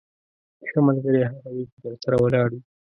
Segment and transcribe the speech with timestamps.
[0.69, 2.61] ښه ملګری هغه وي چې درسره ولاړ وي.